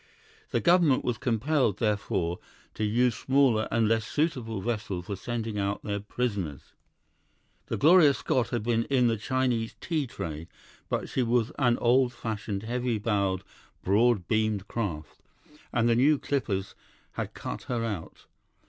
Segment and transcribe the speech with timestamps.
[0.49, 2.39] The government was compelled, therefore,
[2.73, 6.73] to use smaller and less suitable vessels for sending out their prisoners.
[7.67, 10.47] The Gloria Scott had been in the Chinese tea trade,
[10.89, 13.43] but she was an old fashioned, heavy bowed,
[13.83, 15.21] broad beamed craft,
[15.71, 16.73] and the new clippers
[17.11, 18.25] had cut her out.